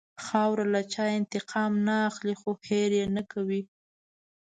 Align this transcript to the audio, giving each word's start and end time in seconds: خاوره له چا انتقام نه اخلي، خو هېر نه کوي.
خاوره 0.25 0.65
له 0.73 0.81
چا 0.93 1.03
انتقام 1.19 1.71
نه 1.87 1.95
اخلي، 2.09 2.35
خو 2.41 2.49
هېر 2.67 2.91
نه 3.15 3.23
کوي. 3.31 3.61